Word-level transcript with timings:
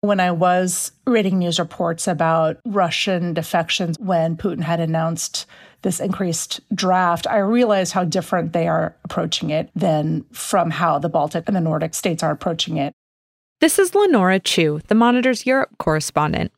When 0.00 0.20
I 0.20 0.30
was 0.30 0.92
reading 1.08 1.40
news 1.40 1.58
reports 1.58 2.06
about 2.06 2.58
Russian 2.64 3.34
defections 3.34 3.98
when 3.98 4.36
Putin 4.36 4.62
had 4.62 4.78
announced 4.78 5.44
this 5.82 5.98
increased 5.98 6.60
draft, 6.72 7.26
I 7.26 7.38
realized 7.38 7.92
how 7.94 8.04
different 8.04 8.52
they 8.52 8.68
are 8.68 8.94
approaching 9.02 9.50
it 9.50 9.70
than 9.74 10.24
from 10.30 10.70
how 10.70 11.00
the 11.00 11.08
Baltic 11.08 11.44
and 11.48 11.56
the 11.56 11.60
Nordic 11.60 11.94
states 11.94 12.22
are 12.22 12.30
approaching 12.30 12.76
it. 12.76 12.92
This 13.60 13.76
is 13.76 13.92
Lenora 13.92 14.38
Chu, 14.38 14.80
the 14.86 14.94
Monitor's 14.94 15.46
Europe 15.46 15.70
correspondent. 15.78 16.52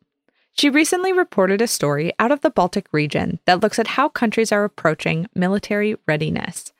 She 0.51 0.69
recently 0.69 1.11
reported 1.11 1.63
a 1.63 1.67
story 1.67 2.13
out 2.19 2.31
of 2.31 2.41
the 2.41 2.51
Baltic 2.51 2.85
region 2.91 3.39
that 3.45 3.61
looks 3.61 3.79
at 3.79 3.87
how 3.87 4.07
countries 4.07 4.51
are 4.51 4.63
approaching 4.63 5.25
military 5.33 5.95
readiness. 6.07 6.73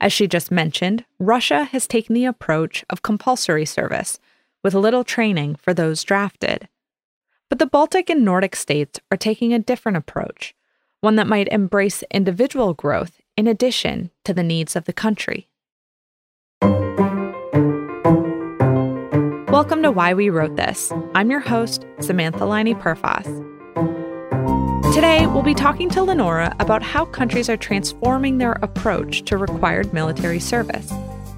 As 0.00 0.14
she 0.14 0.26
just 0.26 0.50
mentioned, 0.50 1.04
Russia 1.18 1.64
has 1.64 1.86
taken 1.86 2.14
the 2.14 2.24
approach 2.24 2.82
of 2.88 3.02
compulsory 3.02 3.66
service, 3.66 4.18
with 4.62 4.74
little 4.74 5.04
training 5.04 5.54
for 5.56 5.72
those 5.72 6.02
drafted. 6.04 6.68
But 7.48 7.58
the 7.58 7.66
Baltic 7.66 8.10
and 8.10 8.24
Nordic 8.24 8.56
states 8.56 9.00
are 9.10 9.16
taking 9.16 9.54
a 9.54 9.58
different 9.58 9.96
approach, 9.96 10.54
one 11.00 11.16
that 11.16 11.26
might 11.26 11.48
embrace 11.48 12.02
individual 12.10 12.74
growth 12.74 13.20
in 13.36 13.46
addition 13.46 14.10
to 14.24 14.34
the 14.34 14.42
needs 14.42 14.74
of 14.74 14.84
the 14.84 14.92
country. 14.92 15.48
Welcome 19.48 19.82
to 19.82 19.90
Why 19.90 20.14
We 20.14 20.30
Wrote 20.30 20.56
This. 20.56 20.92
I'm 21.14 21.30
your 21.30 21.40
host, 21.40 21.86
Samantha 22.00 22.44
Laine 22.44 22.74
Perfas. 22.74 23.26
Today, 24.94 25.26
we'll 25.26 25.42
be 25.42 25.54
talking 25.54 25.88
to 25.90 26.02
Lenora 26.02 26.54
about 26.58 26.82
how 26.82 27.04
countries 27.04 27.48
are 27.48 27.56
transforming 27.56 28.38
their 28.38 28.52
approach 28.62 29.22
to 29.26 29.36
required 29.36 29.92
military 29.92 30.40
service. 30.40 30.92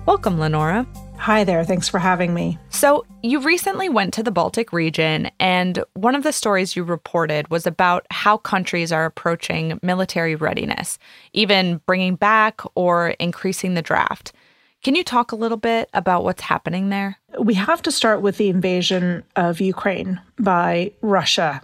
Welcome, 0.06 0.38
Lenora. 0.38 0.86
Hi 1.20 1.44
there. 1.44 1.64
Thanks 1.64 1.86
for 1.86 1.98
having 1.98 2.32
me. 2.32 2.58
So, 2.70 3.04
you 3.22 3.40
recently 3.40 3.90
went 3.90 4.14
to 4.14 4.22
the 4.22 4.30
Baltic 4.30 4.72
region, 4.72 5.30
and 5.38 5.84
one 5.92 6.14
of 6.14 6.22
the 6.22 6.32
stories 6.32 6.74
you 6.74 6.82
reported 6.82 7.50
was 7.50 7.66
about 7.66 8.06
how 8.10 8.38
countries 8.38 8.90
are 8.90 9.04
approaching 9.04 9.78
military 9.82 10.34
readiness, 10.34 10.98
even 11.34 11.82
bringing 11.84 12.14
back 12.14 12.62
or 12.74 13.10
increasing 13.20 13.74
the 13.74 13.82
draft. 13.82 14.32
Can 14.82 14.94
you 14.94 15.04
talk 15.04 15.30
a 15.30 15.36
little 15.36 15.58
bit 15.58 15.90
about 15.92 16.24
what's 16.24 16.40
happening 16.40 16.88
there? 16.88 17.18
We 17.38 17.52
have 17.52 17.82
to 17.82 17.92
start 17.92 18.22
with 18.22 18.38
the 18.38 18.48
invasion 18.48 19.22
of 19.36 19.60
Ukraine 19.60 20.22
by 20.38 20.92
Russia. 21.02 21.60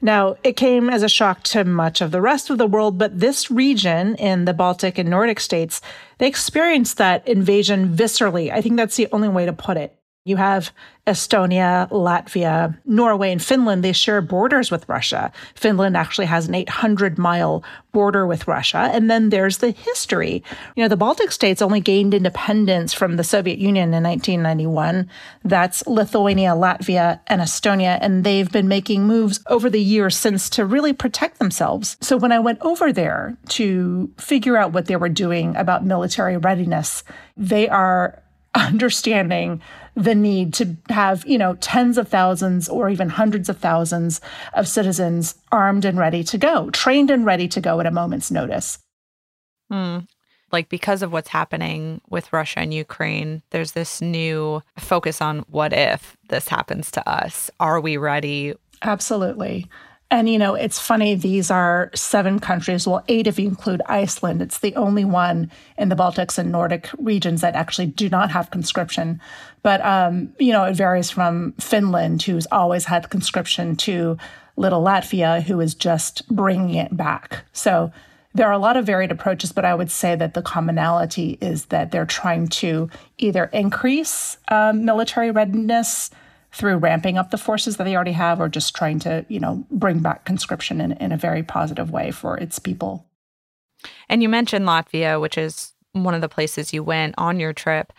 Now, 0.00 0.36
it 0.44 0.56
came 0.56 0.88
as 0.88 1.02
a 1.02 1.08
shock 1.08 1.42
to 1.44 1.64
much 1.64 2.00
of 2.00 2.12
the 2.12 2.20
rest 2.20 2.50
of 2.50 2.58
the 2.58 2.68
world, 2.68 2.98
but 2.98 3.18
this 3.18 3.50
region 3.50 4.14
in 4.14 4.44
the 4.44 4.54
Baltic 4.54 4.96
and 4.96 5.10
Nordic 5.10 5.40
states, 5.40 5.80
they 6.18 6.28
experienced 6.28 6.98
that 6.98 7.26
invasion 7.26 7.96
viscerally. 7.96 8.52
I 8.52 8.60
think 8.60 8.76
that's 8.76 8.96
the 8.96 9.08
only 9.10 9.28
way 9.28 9.44
to 9.44 9.52
put 9.52 9.76
it. 9.76 9.97
You 10.28 10.36
have 10.36 10.72
Estonia, 11.06 11.88
Latvia, 11.88 12.76
Norway, 12.84 13.32
and 13.32 13.42
Finland. 13.42 13.82
They 13.82 13.94
share 13.94 14.20
borders 14.20 14.70
with 14.70 14.86
Russia. 14.86 15.32
Finland 15.54 15.96
actually 15.96 16.26
has 16.26 16.48
an 16.48 16.54
800 16.54 17.16
mile 17.16 17.64
border 17.92 18.26
with 18.26 18.46
Russia. 18.46 18.90
And 18.92 19.10
then 19.10 19.30
there's 19.30 19.58
the 19.58 19.70
history. 19.70 20.44
You 20.76 20.84
know, 20.84 20.88
the 20.88 20.98
Baltic 20.98 21.32
states 21.32 21.62
only 21.62 21.80
gained 21.80 22.12
independence 22.12 22.92
from 22.92 23.16
the 23.16 23.24
Soviet 23.24 23.58
Union 23.58 23.94
in 23.94 24.02
1991. 24.02 25.08
That's 25.44 25.86
Lithuania, 25.86 26.50
Latvia, 26.50 27.20
and 27.26 27.40
Estonia. 27.40 27.98
And 28.02 28.22
they've 28.22 28.52
been 28.52 28.68
making 28.68 29.06
moves 29.06 29.40
over 29.46 29.70
the 29.70 29.80
years 29.80 30.14
since 30.14 30.50
to 30.50 30.66
really 30.66 30.92
protect 30.92 31.38
themselves. 31.38 31.96
So 32.02 32.18
when 32.18 32.32
I 32.32 32.38
went 32.38 32.60
over 32.60 32.92
there 32.92 33.34
to 33.48 34.12
figure 34.18 34.58
out 34.58 34.74
what 34.74 34.84
they 34.86 34.96
were 34.96 35.08
doing 35.08 35.56
about 35.56 35.86
military 35.86 36.36
readiness, 36.36 37.02
they 37.34 37.66
are 37.66 38.22
understanding 38.58 39.62
the 39.94 40.14
need 40.14 40.54
to 40.54 40.76
have, 40.90 41.26
you 41.26 41.38
know, 41.38 41.54
tens 41.56 41.98
of 41.98 42.08
thousands 42.08 42.68
or 42.68 42.88
even 42.88 43.08
hundreds 43.08 43.48
of 43.48 43.58
thousands 43.58 44.20
of 44.54 44.68
citizens 44.68 45.34
armed 45.50 45.84
and 45.84 45.98
ready 45.98 46.22
to 46.24 46.38
go, 46.38 46.70
trained 46.70 47.10
and 47.10 47.24
ready 47.24 47.48
to 47.48 47.60
go 47.60 47.80
at 47.80 47.86
a 47.86 47.90
moment's 47.90 48.30
notice. 48.30 48.78
Hmm. 49.70 49.98
Like, 50.50 50.68
because 50.70 51.02
of 51.02 51.12
what's 51.12 51.28
happening 51.28 52.00
with 52.08 52.32
Russia 52.32 52.60
and 52.60 52.72
Ukraine, 52.72 53.42
there's 53.50 53.72
this 53.72 54.00
new 54.00 54.62
focus 54.78 55.20
on 55.20 55.40
what 55.50 55.72
if 55.74 56.16
this 56.30 56.48
happens 56.48 56.90
to 56.92 57.06
us? 57.08 57.50
Are 57.60 57.80
we 57.80 57.98
ready? 57.98 58.54
Absolutely. 58.82 59.66
And, 60.10 60.26
you 60.28 60.38
know, 60.38 60.54
it's 60.54 60.78
funny, 60.78 61.14
these 61.14 61.50
are 61.50 61.90
seven 61.94 62.38
countries, 62.38 62.86
well, 62.86 63.04
eight 63.08 63.26
if 63.26 63.38
you 63.38 63.46
include 63.46 63.82
Iceland. 63.86 64.40
It's 64.40 64.60
the 64.60 64.74
only 64.74 65.04
one 65.04 65.50
in 65.76 65.90
the 65.90 65.96
Baltics 65.96 66.38
and 66.38 66.50
Nordic 66.50 66.88
regions 66.98 67.42
that 67.42 67.54
actually 67.54 67.88
do 67.88 68.08
not 68.08 68.30
have 68.30 68.50
conscription. 68.50 69.20
But, 69.62 69.84
um, 69.84 70.32
you 70.38 70.52
know, 70.52 70.64
it 70.64 70.76
varies 70.76 71.10
from 71.10 71.52
Finland, 71.60 72.22
who's 72.22 72.46
always 72.50 72.86
had 72.86 73.10
conscription, 73.10 73.76
to 73.76 74.16
little 74.56 74.82
Latvia, 74.82 75.42
who 75.42 75.60
is 75.60 75.74
just 75.74 76.26
bringing 76.28 76.76
it 76.76 76.96
back. 76.96 77.44
So 77.52 77.92
there 78.34 78.46
are 78.48 78.52
a 78.52 78.58
lot 78.58 78.78
of 78.78 78.86
varied 78.86 79.12
approaches, 79.12 79.52
but 79.52 79.64
I 79.64 79.74
would 79.74 79.90
say 79.90 80.16
that 80.16 80.32
the 80.32 80.42
commonality 80.42 81.36
is 81.40 81.66
that 81.66 81.90
they're 81.90 82.06
trying 82.06 82.48
to 82.48 82.88
either 83.18 83.44
increase 83.46 84.38
um, 84.48 84.84
military 84.84 85.30
readiness 85.30 86.10
through 86.52 86.76
ramping 86.78 87.18
up 87.18 87.30
the 87.30 87.38
forces 87.38 87.76
that 87.76 87.84
they 87.84 87.94
already 87.94 88.12
have 88.12 88.40
or 88.40 88.48
just 88.48 88.74
trying 88.74 88.98
to, 89.00 89.24
you 89.28 89.38
know, 89.38 89.64
bring 89.70 90.00
back 90.00 90.24
conscription 90.24 90.80
in, 90.80 90.92
in 90.92 91.12
a 91.12 91.16
very 91.16 91.42
positive 91.42 91.90
way 91.90 92.10
for 92.10 92.36
its 92.38 92.58
people. 92.58 93.04
And 94.08 94.22
you 94.22 94.28
mentioned 94.28 94.66
Latvia, 94.66 95.20
which 95.20 95.38
is 95.38 95.72
one 95.92 96.14
of 96.14 96.20
the 96.20 96.28
places 96.28 96.72
you 96.72 96.82
went 96.82 97.14
on 97.18 97.38
your 97.38 97.52
trip. 97.52 97.92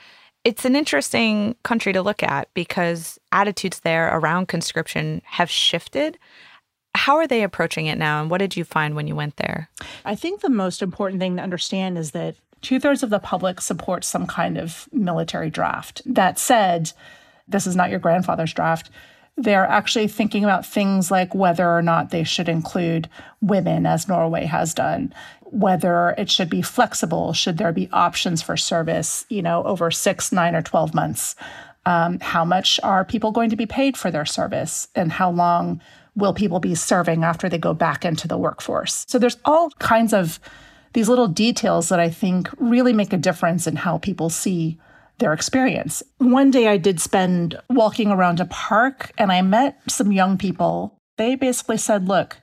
It's 0.43 0.65
an 0.65 0.75
interesting 0.75 1.55
country 1.63 1.93
to 1.93 2.01
look 2.01 2.23
at 2.23 2.53
because 2.53 3.19
attitudes 3.31 3.81
there 3.81 4.07
around 4.17 4.47
conscription 4.47 5.21
have 5.25 5.49
shifted. 5.49 6.17
How 6.95 7.17
are 7.17 7.27
they 7.27 7.43
approaching 7.43 7.85
it 7.85 7.97
now, 7.97 8.21
and 8.21 8.31
what 8.31 8.39
did 8.39 8.57
you 8.57 8.63
find 8.63 8.95
when 8.95 9.07
you 9.07 9.15
went 9.15 9.37
there? 9.37 9.69
I 10.05 10.15
think 10.15 10.41
the 10.41 10.49
most 10.49 10.81
important 10.81 11.19
thing 11.19 11.35
to 11.35 11.43
understand 11.43 11.97
is 11.97 12.11
that 12.11 12.35
two 12.61 12.79
thirds 12.79 13.03
of 13.03 13.09
the 13.09 13.19
public 13.19 13.61
supports 13.61 14.07
some 14.07 14.25
kind 14.25 14.57
of 14.57 14.89
military 14.91 15.49
draft. 15.49 16.01
That 16.05 16.39
said, 16.39 16.93
this 17.49 17.67
is 17.67 17.75
not 17.75 17.89
your 17.89 17.99
grandfather's 17.99 18.53
draft. 18.53 18.89
They're 19.37 19.65
actually 19.65 20.07
thinking 20.07 20.43
about 20.43 20.65
things 20.65 21.11
like 21.11 21.33
whether 21.33 21.69
or 21.69 21.81
not 21.81 22.09
they 22.09 22.23
should 22.23 22.49
include 22.49 23.09
women, 23.41 23.85
as 23.85 24.07
Norway 24.07 24.45
has 24.45 24.73
done, 24.73 25.13
whether 25.45 26.13
it 26.17 26.29
should 26.29 26.49
be 26.49 26.61
flexible, 26.61 27.33
should 27.33 27.57
there 27.57 27.71
be 27.71 27.89
options 27.91 28.41
for 28.41 28.57
service, 28.57 29.25
you 29.29 29.41
know, 29.41 29.63
over 29.63 29.91
six, 29.91 30.31
nine, 30.31 30.55
or 30.55 30.61
12 30.61 30.93
months. 30.93 31.35
Um, 31.85 32.19
how 32.19 32.43
much 32.43 32.79
are 32.83 33.05
people 33.05 33.31
going 33.31 33.49
to 33.49 33.55
be 33.55 33.65
paid 33.65 33.97
for 33.97 34.11
their 34.11 34.25
service, 34.25 34.89
and 34.93 35.11
how 35.11 35.31
long 35.31 35.81
will 36.15 36.33
people 36.33 36.59
be 36.59 36.75
serving 36.75 37.23
after 37.23 37.47
they 37.47 37.57
go 37.57 37.73
back 37.73 38.03
into 38.03 38.27
the 38.27 38.37
workforce? 38.37 39.05
So 39.07 39.17
there's 39.17 39.37
all 39.45 39.71
kinds 39.79 40.13
of 40.13 40.39
these 40.93 41.07
little 41.07 41.27
details 41.27 41.89
that 41.89 41.99
I 41.99 42.09
think 42.09 42.49
really 42.57 42.93
make 42.93 43.13
a 43.13 43.17
difference 43.17 43.67
in 43.67 43.77
how 43.77 43.99
people 43.99 44.29
see 44.29 44.77
their 45.19 45.33
experience. 45.33 46.01
One 46.17 46.51
day 46.51 46.67
I 46.67 46.77
did 46.77 46.99
spend 46.99 47.59
walking 47.69 48.09
around 48.11 48.39
a 48.39 48.45
park 48.45 49.11
and 49.17 49.31
I 49.31 49.41
met 49.41 49.79
some 49.87 50.11
young 50.11 50.37
people. 50.37 50.97
They 51.17 51.35
basically 51.35 51.77
said, 51.77 52.07
look, 52.07 52.37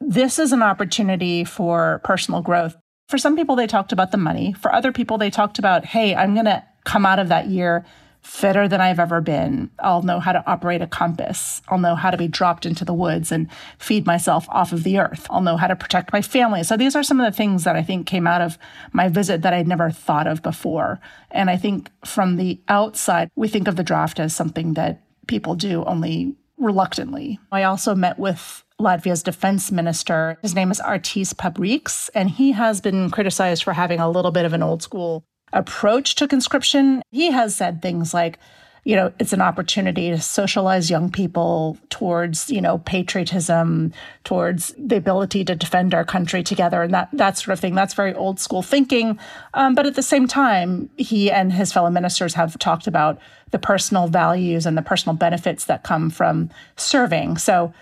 this 0.00 0.38
is 0.38 0.52
an 0.52 0.62
opportunity 0.62 1.44
for 1.44 2.00
personal 2.04 2.42
growth. 2.42 2.76
For 3.08 3.18
some 3.18 3.36
people, 3.36 3.54
they 3.54 3.66
talked 3.66 3.92
about 3.92 4.10
the 4.10 4.18
money. 4.18 4.54
For 4.54 4.74
other 4.74 4.92
people, 4.92 5.18
they 5.18 5.30
talked 5.30 5.58
about, 5.58 5.84
hey, 5.84 6.14
I'm 6.14 6.34
going 6.34 6.46
to 6.46 6.64
come 6.84 7.06
out 7.06 7.18
of 7.18 7.28
that 7.28 7.48
year 7.48 7.84
fitter 8.24 8.66
than 8.66 8.80
I've 8.80 8.98
ever 8.98 9.20
been. 9.20 9.70
I'll 9.78 10.02
know 10.02 10.18
how 10.18 10.32
to 10.32 10.42
operate 10.50 10.80
a 10.80 10.86
compass. 10.86 11.60
I'll 11.68 11.78
know 11.78 11.94
how 11.94 12.10
to 12.10 12.16
be 12.16 12.26
dropped 12.26 12.64
into 12.64 12.84
the 12.84 12.94
woods 12.94 13.30
and 13.30 13.48
feed 13.78 14.06
myself 14.06 14.46
off 14.48 14.72
of 14.72 14.82
the 14.82 14.98
earth. 14.98 15.26
I'll 15.28 15.42
know 15.42 15.58
how 15.58 15.66
to 15.66 15.76
protect 15.76 16.12
my 16.12 16.22
family. 16.22 16.64
So 16.64 16.76
these 16.76 16.96
are 16.96 17.02
some 17.02 17.20
of 17.20 17.30
the 17.30 17.36
things 17.36 17.64
that 17.64 17.76
I 17.76 17.82
think 17.82 18.06
came 18.06 18.26
out 18.26 18.40
of 18.40 18.58
my 18.92 19.08
visit 19.08 19.42
that 19.42 19.52
I'd 19.52 19.68
never 19.68 19.90
thought 19.90 20.26
of 20.26 20.42
before. 20.42 21.00
And 21.30 21.50
I 21.50 21.56
think 21.56 21.90
from 22.04 22.36
the 22.36 22.60
outside, 22.66 23.30
we 23.36 23.46
think 23.46 23.68
of 23.68 23.76
the 23.76 23.84
draft 23.84 24.18
as 24.18 24.34
something 24.34 24.74
that 24.74 25.02
people 25.26 25.54
do 25.54 25.84
only 25.84 26.34
reluctantly. 26.56 27.38
I 27.52 27.64
also 27.64 27.94
met 27.94 28.18
with 28.18 28.64
Latvia's 28.80 29.22
defense 29.22 29.70
minister. 29.70 30.38
His 30.42 30.54
name 30.54 30.70
is 30.70 30.80
Artis 30.80 31.34
Pabriks, 31.34 32.10
and 32.14 32.30
he 32.30 32.52
has 32.52 32.80
been 32.80 33.10
criticized 33.10 33.62
for 33.62 33.74
having 33.74 34.00
a 34.00 34.10
little 34.10 34.30
bit 34.30 34.44
of 34.44 34.52
an 34.52 34.62
old 34.62 34.82
school 34.82 35.24
approach 35.54 36.16
to 36.16 36.28
conscription. 36.28 37.02
He 37.10 37.30
has 37.30 37.56
said 37.56 37.80
things 37.80 38.12
like, 38.12 38.38
you 38.84 38.96
know, 38.96 39.12
it's 39.18 39.32
an 39.32 39.40
opportunity 39.40 40.10
to 40.10 40.20
socialize 40.20 40.90
young 40.90 41.10
people 41.10 41.78
towards, 41.88 42.50
you 42.50 42.60
know, 42.60 42.78
patriotism, 42.78 43.94
towards 44.24 44.74
the 44.76 44.96
ability 44.96 45.42
to 45.46 45.54
defend 45.54 45.94
our 45.94 46.04
country 46.04 46.42
together, 46.42 46.82
and 46.82 46.92
that 46.92 47.08
that 47.14 47.38
sort 47.38 47.54
of 47.54 47.60
thing. 47.60 47.74
That's 47.74 47.94
very 47.94 48.12
old 48.14 48.40
school 48.40 48.60
thinking. 48.60 49.18
Um, 49.54 49.74
but 49.74 49.86
at 49.86 49.94
the 49.94 50.02
same 50.02 50.28
time, 50.28 50.90
he 50.98 51.30
and 51.30 51.50
his 51.50 51.72
fellow 51.72 51.90
ministers 51.90 52.34
have 52.34 52.58
talked 52.58 52.86
about 52.86 53.18
the 53.52 53.58
personal 53.58 54.06
values 54.08 54.66
and 54.66 54.76
the 54.76 54.82
personal 54.82 55.16
benefits 55.16 55.64
that 55.64 55.82
come 55.82 56.10
from 56.10 56.50
serving. 56.76 57.38
So 57.38 57.72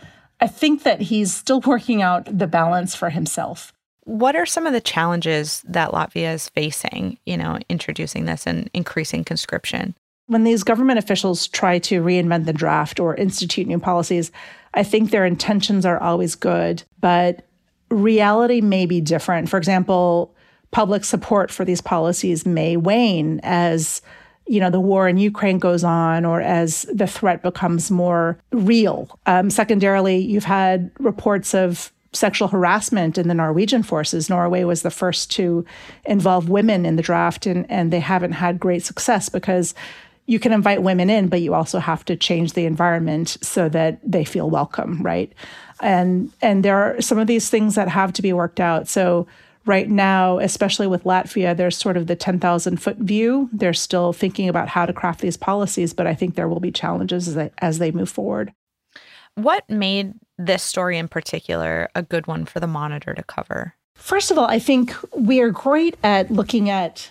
I 0.40 0.46
think 0.46 0.84
that 0.84 1.00
he's 1.00 1.34
still 1.34 1.60
working 1.66 2.00
out 2.00 2.26
the 2.26 2.46
balance 2.46 2.94
for 2.94 3.10
himself. 3.10 3.72
What 4.04 4.34
are 4.34 4.46
some 4.46 4.66
of 4.66 4.72
the 4.72 4.80
challenges 4.80 5.62
that 5.66 5.90
Latvia 5.90 6.34
is 6.34 6.48
facing, 6.48 7.18
you 7.24 7.36
know, 7.36 7.58
introducing 7.68 8.24
this 8.24 8.46
and 8.46 8.68
increasing 8.74 9.24
conscription? 9.24 9.94
When 10.26 10.44
these 10.44 10.64
government 10.64 10.98
officials 10.98 11.46
try 11.46 11.78
to 11.80 12.02
reinvent 12.02 12.46
the 12.46 12.52
draft 12.52 12.98
or 12.98 13.14
institute 13.14 13.66
new 13.66 13.78
policies, 13.78 14.32
I 14.74 14.82
think 14.82 15.10
their 15.10 15.26
intentions 15.26 15.84
are 15.86 16.00
always 16.00 16.34
good, 16.34 16.82
but 17.00 17.44
reality 17.90 18.60
may 18.60 18.86
be 18.86 19.00
different. 19.00 19.48
For 19.48 19.58
example, 19.58 20.34
public 20.70 21.04
support 21.04 21.50
for 21.50 21.64
these 21.64 21.80
policies 21.80 22.46
may 22.46 22.76
wane 22.76 23.40
as 23.42 24.02
you 24.46 24.58
know 24.58 24.70
the 24.70 24.80
war 24.80 25.08
in 25.08 25.18
Ukraine 25.18 25.58
goes 25.58 25.84
on, 25.84 26.24
or 26.24 26.40
as 26.40 26.82
the 26.92 27.06
threat 27.06 27.42
becomes 27.42 27.90
more 27.90 28.38
real. 28.50 29.08
Um, 29.26 29.50
secondarily, 29.50 30.16
you've 30.16 30.44
had 30.44 30.90
reports 30.98 31.54
of 31.54 31.92
sexual 32.12 32.48
harassment 32.48 33.16
in 33.18 33.28
the 33.28 33.34
Norwegian 33.34 33.82
forces. 33.82 34.28
Norway 34.28 34.64
was 34.64 34.82
the 34.82 34.90
first 34.90 35.30
to 35.32 35.64
involve 36.04 36.48
women 36.48 36.84
in 36.84 36.96
the 36.96 37.02
draft, 37.02 37.46
and, 37.46 37.70
and 37.70 37.92
they 37.92 38.00
haven't 38.00 38.32
had 38.32 38.60
great 38.60 38.84
success 38.84 39.28
because 39.28 39.74
you 40.26 40.38
can 40.38 40.52
invite 40.52 40.82
women 40.82 41.10
in, 41.10 41.28
but 41.28 41.40
you 41.40 41.54
also 41.54 41.78
have 41.78 42.04
to 42.04 42.16
change 42.16 42.52
the 42.52 42.66
environment 42.66 43.36
so 43.42 43.68
that 43.68 43.98
they 44.04 44.24
feel 44.24 44.48
welcome, 44.50 45.02
right? 45.02 45.32
And 45.80 46.32
and 46.40 46.64
there 46.64 46.76
are 46.78 47.00
some 47.00 47.18
of 47.18 47.26
these 47.26 47.50
things 47.50 47.74
that 47.74 47.88
have 47.88 48.12
to 48.14 48.22
be 48.22 48.32
worked 48.32 48.60
out. 48.60 48.88
So 48.88 49.26
right 49.66 49.88
now, 49.88 50.38
especially 50.38 50.86
with 50.86 51.04
Latvia, 51.04 51.56
there's 51.56 51.76
sort 51.76 51.96
of 51.96 52.06
the 52.06 52.16
10,000 52.16 52.76
foot 52.78 52.98
view. 52.98 53.48
They're 53.52 53.72
still 53.72 54.12
thinking 54.12 54.48
about 54.48 54.68
how 54.68 54.86
to 54.86 54.92
craft 54.92 55.20
these 55.20 55.36
policies, 55.36 55.92
but 55.92 56.06
I 56.06 56.14
think 56.14 56.34
there 56.34 56.48
will 56.48 56.60
be 56.60 56.72
challenges 56.72 57.28
as 57.28 57.34
they, 57.34 57.50
as 57.58 57.78
they 57.78 57.90
move 57.90 58.10
forward. 58.10 58.52
What 59.34 59.68
made 59.68 60.14
this 60.38 60.62
story 60.62 60.98
in 60.98 61.08
particular 61.08 61.88
a 61.94 62.02
good 62.02 62.26
one 62.26 62.44
for 62.44 62.60
the 62.60 62.66
monitor 62.66 63.14
to 63.14 63.22
cover? 63.22 63.74
First 63.94 64.30
of 64.30 64.38
all, 64.38 64.46
I 64.46 64.58
think 64.58 64.94
we 65.16 65.40
are 65.40 65.50
great 65.50 65.96
at 66.02 66.30
looking 66.30 66.68
at 66.68 67.10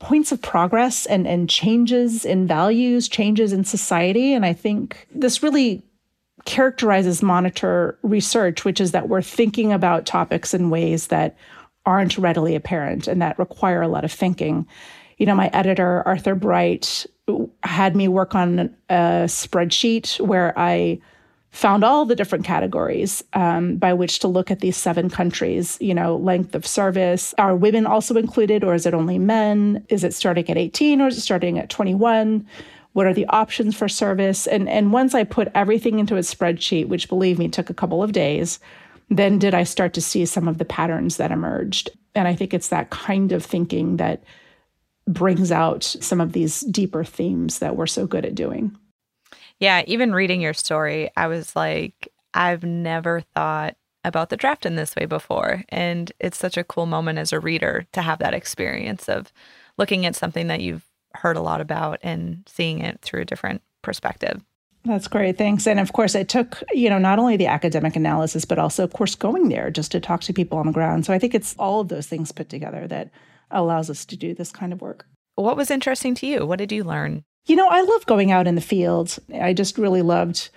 points 0.00 0.32
of 0.32 0.42
progress 0.42 1.06
and, 1.06 1.26
and 1.26 1.48
changes 1.48 2.24
in 2.24 2.46
values, 2.46 3.08
changes 3.08 3.52
in 3.52 3.64
society. 3.64 4.34
And 4.34 4.44
I 4.44 4.52
think 4.52 5.06
this 5.14 5.42
really 5.42 5.82
characterizes 6.44 7.22
monitor 7.22 7.96
research, 8.02 8.64
which 8.64 8.80
is 8.80 8.90
that 8.90 9.08
we're 9.08 9.22
thinking 9.22 9.72
about 9.72 10.04
topics 10.04 10.52
in 10.52 10.70
ways 10.70 11.06
that 11.06 11.36
aren't 11.86 12.18
readily 12.18 12.56
apparent 12.56 13.06
and 13.06 13.22
that 13.22 13.38
require 13.38 13.80
a 13.80 13.88
lot 13.88 14.04
of 14.04 14.12
thinking. 14.12 14.66
You 15.18 15.26
know, 15.26 15.34
my 15.36 15.48
editor, 15.52 16.02
Arthur 16.04 16.34
Bright, 16.34 17.06
had 17.62 17.94
me 17.94 18.08
work 18.08 18.34
on 18.34 18.74
a 18.90 19.24
spreadsheet 19.26 20.20
where 20.20 20.52
I 20.58 21.00
found 21.52 21.84
all 21.84 22.06
the 22.06 22.16
different 22.16 22.44
categories 22.44 23.22
um, 23.34 23.76
by 23.76 23.92
which 23.92 24.18
to 24.18 24.28
look 24.28 24.50
at 24.50 24.60
these 24.60 24.76
seven 24.76 25.08
countries. 25.08 25.78
You 25.80 25.94
know, 25.94 26.16
length 26.16 26.54
of 26.54 26.66
service. 26.66 27.34
Are 27.38 27.54
women 27.54 27.86
also 27.86 28.16
included, 28.16 28.64
or 28.64 28.74
is 28.74 28.86
it 28.86 28.94
only 28.94 29.18
men? 29.18 29.84
Is 29.88 30.02
it 30.02 30.14
starting 30.14 30.48
at 30.50 30.58
18 30.58 31.00
or 31.00 31.08
is 31.08 31.18
it 31.18 31.20
starting 31.20 31.58
at 31.58 31.70
21? 31.70 32.46
What 32.94 33.06
are 33.06 33.14
the 33.14 33.26
options 33.26 33.76
for 33.76 33.88
service? 33.88 34.46
And 34.46 34.68
and 34.68 34.92
once 34.92 35.14
I 35.14 35.24
put 35.24 35.48
everything 35.54 35.98
into 35.98 36.16
a 36.16 36.20
spreadsheet, 36.20 36.88
which 36.88 37.08
believe 37.08 37.38
me 37.38 37.48
took 37.48 37.70
a 37.70 37.74
couple 37.74 38.02
of 38.02 38.12
days, 38.12 38.58
then 39.10 39.38
did 39.38 39.54
I 39.54 39.64
start 39.64 39.92
to 39.94 40.02
see 40.02 40.24
some 40.24 40.48
of 40.48 40.58
the 40.58 40.64
patterns 40.64 41.18
that 41.18 41.30
emerged. 41.30 41.90
And 42.14 42.26
I 42.28 42.34
think 42.34 42.52
it's 42.52 42.68
that 42.68 42.90
kind 42.90 43.32
of 43.32 43.44
thinking 43.44 43.96
that 43.98 44.24
brings 45.06 45.50
out 45.50 45.84
some 45.84 46.20
of 46.20 46.32
these 46.32 46.60
deeper 46.60 47.04
themes 47.04 47.58
that 47.58 47.76
we're 47.76 47.86
so 47.86 48.06
good 48.06 48.24
at 48.24 48.34
doing. 48.34 48.76
Yeah, 49.62 49.84
even 49.86 50.12
reading 50.12 50.40
your 50.40 50.54
story, 50.54 51.08
I 51.16 51.28
was 51.28 51.54
like, 51.54 52.08
I've 52.34 52.64
never 52.64 53.20
thought 53.20 53.76
about 54.02 54.28
the 54.28 54.36
draft 54.36 54.66
in 54.66 54.74
this 54.74 54.96
way 54.96 55.06
before. 55.06 55.62
And 55.68 56.10
it's 56.18 56.36
such 56.36 56.56
a 56.56 56.64
cool 56.64 56.86
moment 56.86 57.20
as 57.20 57.32
a 57.32 57.38
reader 57.38 57.86
to 57.92 58.02
have 58.02 58.18
that 58.18 58.34
experience 58.34 59.08
of 59.08 59.32
looking 59.78 60.04
at 60.04 60.16
something 60.16 60.48
that 60.48 60.62
you've 60.62 60.84
heard 61.14 61.36
a 61.36 61.40
lot 61.40 61.60
about 61.60 62.00
and 62.02 62.42
seeing 62.48 62.80
it 62.80 63.02
through 63.02 63.20
a 63.20 63.24
different 63.24 63.62
perspective. 63.82 64.42
That's 64.84 65.06
great. 65.06 65.38
Thanks. 65.38 65.68
And 65.68 65.78
of 65.78 65.92
course, 65.92 66.16
it 66.16 66.28
took, 66.28 66.60
you 66.72 66.90
know, 66.90 66.98
not 66.98 67.20
only 67.20 67.36
the 67.36 67.46
academic 67.46 67.94
analysis, 67.94 68.44
but 68.44 68.58
also, 68.58 68.82
of 68.82 68.92
course, 68.92 69.14
going 69.14 69.48
there 69.48 69.70
just 69.70 69.92
to 69.92 70.00
talk 70.00 70.22
to 70.22 70.32
people 70.32 70.58
on 70.58 70.66
the 70.66 70.72
ground. 70.72 71.06
So 71.06 71.12
I 71.12 71.20
think 71.20 71.36
it's 71.36 71.54
all 71.56 71.78
of 71.82 71.86
those 71.86 72.08
things 72.08 72.32
put 72.32 72.48
together 72.48 72.88
that 72.88 73.10
allows 73.52 73.90
us 73.90 74.04
to 74.06 74.16
do 74.16 74.34
this 74.34 74.50
kind 74.50 74.72
of 74.72 74.80
work. 74.80 75.06
What 75.36 75.56
was 75.56 75.70
interesting 75.70 76.16
to 76.16 76.26
you? 76.26 76.44
What 76.46 76.58
did 76.58 76.72
you 76.72 76.82
learn? 76.82 77.22
You 77.46 77.56
know, 77.56 77.68
I 77.68 77.82
love 77.82 78.06
going 78.06 78.30
out 78.30 78.46
in 78.46 78.54
the 78.54 78.60
field. 78.60 79.18
I 79.40 79.52
just 79.52 79.78
really 79.78 80.02
loved 80.02 80.50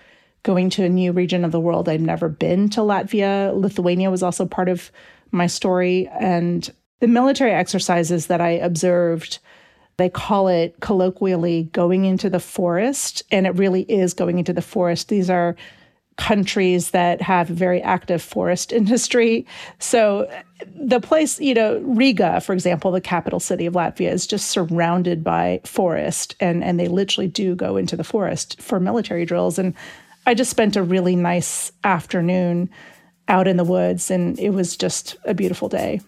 going 0.43 0.69
to 0.71 0.83
a 0.83 0.89
new 0.89 1.11
region 1.11 1.43
of 1.43 1.51
the 1.51 1.59
world. 1.59 1.89
I'd 1.89 2.01
never 2.01 2.29
been 2.29 2.69
to 2.69 2.81
Latvia. 2.81 3.53
Lithuania 3.59 4.11
was 4.11 4.21
also 4.21 4.45
part 4.45 4.69
of 4.69 4.91
my 5.31 5.47
story. 5.47 6.07
And 6.19 6.69
the 6.99 7.07
military 7.07 7.51
exercises 7.51 8.27
that 8.27 8.41
I 8.41 8.51
observed, 8.51 9.39
they 9.97 10.09
call 10.09 10.47
it 10.47 10.79
colloquially 10.81 11.63
going 11.73 12.05
into 12.05 12.29
the 12.29 12.39
forest. 12.39 13.23
And 13.31 13.47
it 13.47 13.55
really 13.55 13.81
is 13.83 14.13
going 14.13 14.37
into 14.37 14.53
the 14.53 14.61
forest. 14.61 15.09
These 15.09 15.31
are 15.31 15.55
countries 16.17 16.91
that 16.91 17.21
have 17.21 17.49
a 17.49 17.53
very 17.53 17.81
active 17.81 18.21
forest 18.21 18.71
industry. 18.71 19.45
So 19.79 20.29
the 20.75 20.99
place, 20.99 21.39
you 21.39 21.53
know, 21.53 21.79
Riga, 21.79 22.41
for 22.41 22.53
example, 22.53 22.91
the 22.91 23.01
capital 23.01 23.39
city 23.39 23.65
of 23.65 23.73
Latvia, 23.73 24.11
is 24.11 24.25
just 24.25 24.49
surrounded 24.49 25.23
by 25.23 25.61
forest, 25.63 26.35
and 26.39 26.63
and 26.63 26.79
they 26.79 26.87
literally 26.87 27.27
do 27.27 27.55
go 27.55 27.77
into 27.77 27.95
the 27.95 28.03
forest 28.03 28.61
for 28.61 28.79
military 28.79 29.25
drills. 29.25 29.59
And 29.59 29.73
I 30.25 30.33
just 30.33 30.51
spent 30.51 30.75
a 30.75 30.83
really 30.83 31.15
nice 31.15 31.71
afternoon 31.83 32.69
out 33.27 33.47
in 33.47 33.57
the 33.57 33.63
woods, 33.63 34.09
and 34.09 34.39
it 34.39 34.51
was 34.51 34.77
just 34.77 35.15
a 35.25 35.33
beautiful 35.33 35.69
day. 35.69 35.99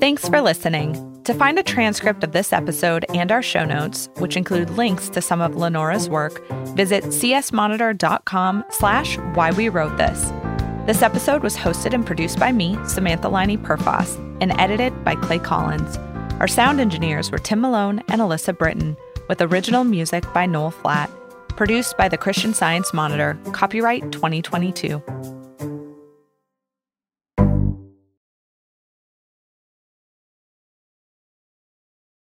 Thanks 0.00 0.28
for 0.28 0.40
listening. 0.40 1.13
To 1.24 1.32
find 1.32 1.58
a 1.58 1.62
transcript 1.62 2.22
of 2.22 2.32
this 2.32 2.52
episode 2.52 3.06
and 3.14 3.32
our 3.32 3.40
show 3.40 3.64
notes, 3.64 4.10
which 4.18 4.36
include 4.36 4.68
links 4.70 5.08
to 5.08 5.22
some 5.22 5.40
of 5.40 5.56
Lenora's 5.56 6.06
work, 6.06 6.46
visit 6.76 7.02
csmonitor.com 7.04 8.64
slash 8.68 9.16
why 9.32 9.50
we 9.52 9.70
wrote 9.70 9.96
this. 9.96 10.30
This 10.86 11.00
episode 11.00 11.42
was 11.42 11.56
hosted 11.56 11.94
and 11.94 12.04
produced 12.04 12.38
by 12.38 12.52
me, 12.52 12.76
Samantha 12.86 13.30
Laine 13.30 13.56
Perfas, 13.56 14.16
and 14.42 14.52
edited 14.60 15.02
by 15.02 15.14
Clay 15.14 15.38
Collins. 15.38 15.96
Our 16.40 16.48
sound 16.48 16.78
engineers 16.78 17.30
were 17.30 17.38
Tim 17.38 17.62
Malone 17.62 18.00
and 18.08 18.20
Alyssa 18.20 18.56
Britton, 18.56 18.94
with 19.26 19.40
original 19.40 19.84
music 19.84 20.30
by 20.34 20.44
Noel 20.44 20.72
Flatt. 20.72 21.10
Produced 21.56 21.96
by 21.96 22.10
the 22.10 22.18
Christian 22.18 22.52
Science 22.52 22.92
Monitor, 22.92 23.38
copyright 23.52 24.12
2022. 24.12 25.02